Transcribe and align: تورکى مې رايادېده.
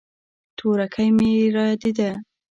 تورکى 0.57 1.05
مې 1.17 1.31
رايادېده. 1.55 2.11